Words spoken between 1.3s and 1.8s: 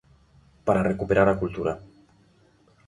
cultura.